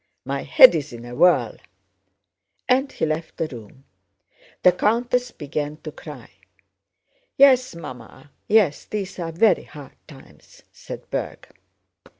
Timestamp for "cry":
5.91-6.31